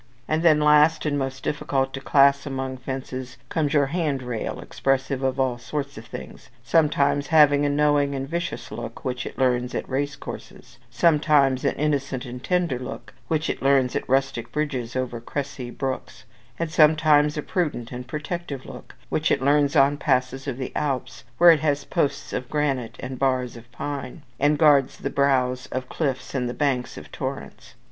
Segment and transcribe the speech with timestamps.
[0.27, 5.39] And then last, and most difficult to class among fences, comes your handrail, expressive of
[5.39, 9.87] all sorts of things; sometimes having a knowing and vicious look, which it learns at
[9.87, 15.21] race courses; sometimes an innocent and tender look, which it learns at rustic bridges over
[15.21, 16.23] cressy brooks;
[16.57, 21.25] and sometimes a prudent and protective look, which it learns on passes of the Alps,
[21.37, 25.89] where it has posts of granite and bars of pine, and guards the brows of
[25.89, 27.75] cliffs and the banks of torrents.